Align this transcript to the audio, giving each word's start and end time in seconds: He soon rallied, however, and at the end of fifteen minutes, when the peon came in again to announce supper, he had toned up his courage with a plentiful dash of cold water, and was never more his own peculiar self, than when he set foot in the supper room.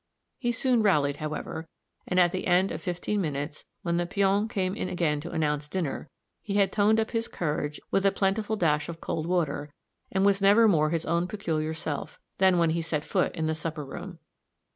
He 0.39 0.51
soon 0.51 0.81
rallied, 0.81 1.17
however, 1.17 1.67
and 2.07 2.19
at 2.19 2.31
the 2.31 2.47
end 2.47 2.71
of 2.71 2.81
fifteen 2.81 3.21
minutes, 3.21 3.65
when 3.83 3.97
the 3.97 4.07
peon 4.07 4.47
came 4.47 4.73
in 4.73 4.89
again 4.89 5.21
to 5.21 5.29
announce 5.29 5.69
supper, 5.69 6.09
he 6.41 6.55
had 6.55 6.71
toned 6.71 6.99
up 6.99 7.11
his 7.11 7.27
courage 7.27 7.79
with 7.91 8.03
a 8.07 8.11
plentiful 8.11 8.55
dash 8.55 8.89
of 8.89 8.99
cold 8.99 9.27
water, 9.27 9.71
and 10.11 10.25
was 10.25 10.41
never 10.41 10.67
more 10.67 10.89
his 10.89 11.05
own 11.05 11.27
peculiar 11.27 11.75
self, 11.75 12.19
than 12.39 12.57
when 12.57 12.71
he 12.71 12.81
set 12.81 13.05
foot 13.05 13.35
in 13.35 13.45
the 13.45 13.53
supper 13.53 13.85
room. 13.85 14.17